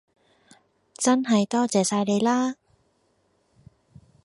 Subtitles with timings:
[0.95, 2.55] 真系多謝晒你啦